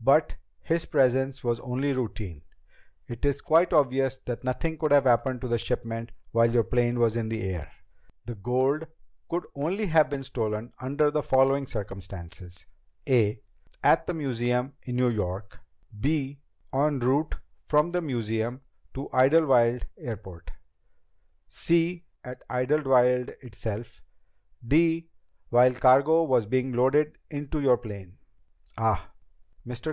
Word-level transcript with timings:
But 0.00 0.36
his 0.62 0.84
presence 0.84 1.42
was 1.42 1.58
only 1.58 1.92
routine. 1.92 2.42
It 3.08 3.24
is 3.24 3.40
quite 3.40 3.72
obvious 3.72 4.18
that 4.26 4.44
nothing 4.44 4.78
could 4.78 4.92
have 4.92 5.02
happened 5.02 5.40
to 5.40 5.48
the 5.48 5.58
shipment 5.58 6.12
while 6.30 6.48
your 6.48 6.62
plane 6.62 7.00
was 7.00 7.16
in 7.16 7.28
the 7.28 7.42
air. 7.42 7.72
The 8.24 8.36
gold 8.36 8.86
could 9.28 9.42
only 9.56 9.86
have 9.86 10.08
been 10.08 10.22
stolen 10.22 10.72
under 10.80 11.10
the 11.10 11.24
following 11.24 11.66
circumstances: 11.66 12.66
(a) 13.08 13.42
at 13.82 14.06
the 14.06 14.14
museum 14.14 14.74
in 14.84 14.94
New 14.94 15.08
York; 15.10 15.58
(b) 15.98 16.38
en 16.72 17.00
route 17.00 17.34
from 17.64 17.90
the 17.90 18.00
museum 18.02 18.60
to 18.94 19.10
Idlewild 19.12 19.86
Airport; 19.98 20.52
(c) 21.48 22.04
at 22.22 22.42
Idlewild 22.48 23.30
itself; 23.40 24.02
(d) 24.64 25.08
while 25.48 25.74
cargo 25.74 26.22
was 26.22 26.46
being 26.46 26.70
loaded 26.70 27.18
into 27.28 27.58
your 27.60 27.76
plane; 27.78 28.18
ah..." 28.78 29.10
Mr. 29.66 29.84